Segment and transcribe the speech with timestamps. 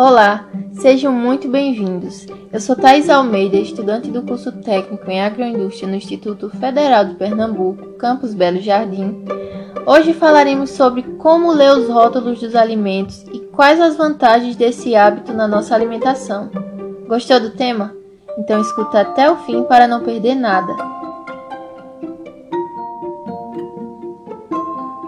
[0.00, 2.24] Olá, sejam muito bem-vindos.
[2.50, 7.98] Eu sou Thais Almeida, estudante do curso técnico em agroindústria no Instituto Federal de Pernambuco,
[7.98, 9.22] campus Belo Jardim.
[9.84, 15.34] Hoje falaremos sobre como ler os rótulos dos alimentos e quais as vantagens desse hábito
[15.34, 16.50] na nossa alimentação.
[17.06, 17.94] Gostou do tema?
[18.38, 20.74] Então escuta até o fim para não perder nada.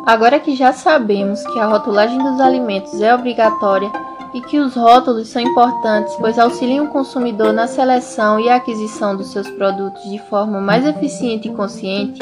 [0.04, 3.90] Agora que já sabemos que a rotulagem dos alimentos é obrigatória
[4.34, 9.30] e que os rótulos são importantes, pois auxiliam o consumidor na seleção e aquisição dos
[9.32, 12.20] seus produtos de forma mais eficiente e consciente,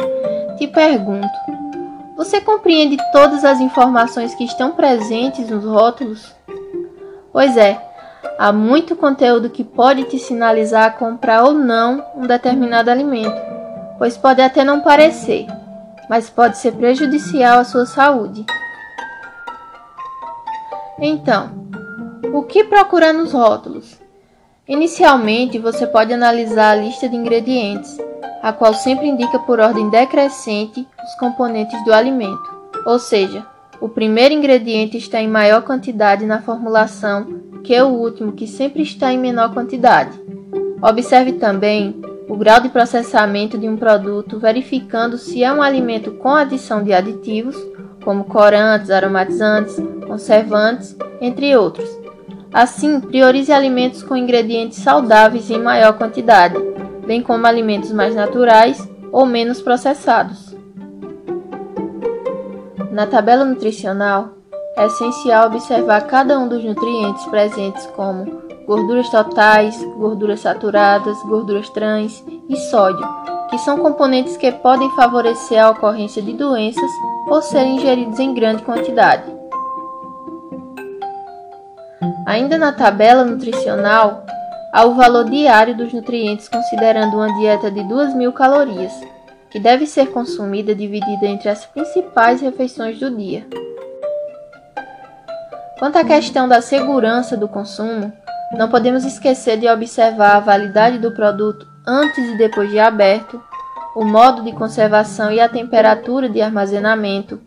[0.59, 1.29] te pergunto:
[2.17, 6.35] você compreende todas as informações que estão presentes nos rótulos?
[7.33, 7.81] Pois é,
[8.39, 13.41] há muito conteúdo que pode te sinalizar a comprar ou não um determinado alimento,
[13.99, 15.47] pois pode até não parecer
[16.11, 18.45] mas pode ser prejudicial à sua saúde.
[20.99, 21.70] Então,
[22.33, 23.99] o que procurar nos rótulos?
[24.69, 27.99] Inicialmente, você pode analisar a lista de ingredientes,
[28.43, 32.51] a qual sempre indica por ordem decrescente os componentes do alimento,
[32.87, 33.45] ou seja,
[33.81, 37.27] o primeiro ingrediente está em maior quantidade na formulação
[37.65, 40.19] que o último, que sempre está em menor quantidade.
[40.83, 46.31] Observe também o grau de processamento de um produto, verificando se é um alimento com
[46.31, 47.57] adição de aditivos,
[48.05, 49.77] como corantes, aromatizantes,
[50.07, 52.00] conservantes, entre outros.
[52.53, 56.57] Assim, priorize alimentos com ingredientes saudáveis em maior quantidade,
[57.07, 60.57] bem como alimentos mais naturais ou menos processados.
[62.91, 64.31] Na tabela nutricional,
[64.77, 72.25] é essencial observar cada um dos nutrientes presentes, como gorduras totais, gorduras saturadas, gorduras trans
[72.49, 73.07] e sódio,
[73.49, 76.91] que são componentes que podem favorecer a ocorrência de doenças
[77.27, 79.40] por serem ingeridos em grande quantidade.
[82.31, 84.25] Ainda na tabela nutricional,
[84.73, 88.93] há o valor diário dos nutrientes considerando uma dieta de 2.000 calorias,
[89.51, 93.45] que deve ser consumida dividida entre as principais refeições do dia.
[95.77, 98.13] Quanto à questão da segurança do consumo,
[98.57, 103.43] não podemos esquecer de observar a validade do produto antes e depois de aberto,
[103.97, 107.41] o modo de conservação e a temperatura de armazenamento.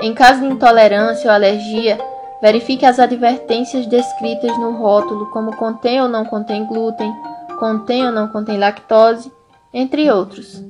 [0.00, 1.98] Em caso de intolerância ou alergia,
[2.42, 7.14] verifique as advertências descritas no rótulo, como contém ou não contém glúten,
[7.56, 9.30] contém ou não contém lactose,
[9.72, 10.60] entre outros.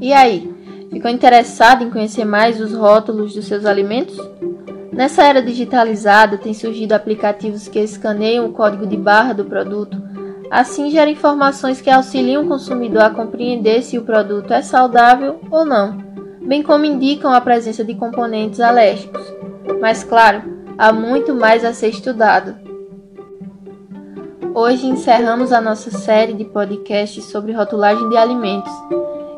[0.00, 0.54] E aí,
[0.88, 4.16] ficou interessado em conhecer mais os rótulos dos seus alimentos?
[4.92, 10.00] Nessa era digitalizada, tem surgido aplicativos que escaneiam o código de barra do produto,
[10.48, 15.64] assim geram informações que auxiliam o consumidor a compreender se o produto é saudável ou
[15.64, 15.98] não,
[16.46, 19.39] bem como indicam a presença de componentes alérgicos.
[19.78, 20.42] Mas claro,
[20.78, 22.56] há muito mais a ser estudado.
[24.54, 28.72] Hoje encerramos a nossa série de podcasts sobre rotulagem de alimentos.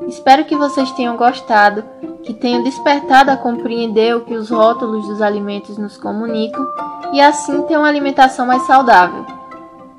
[0.09, 1.85] Espero que vocês tenham gostado
[2.23, 6.65] que tenham despertado a compreender o que os rótulos dos alimentos nos comunicam
[7.13, 9.27] e assim ter uma alimentação mais saudável.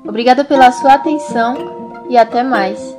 [0.06, 1.54] Obrigada pela sua atenção
[2.08, 2.96] e até mais.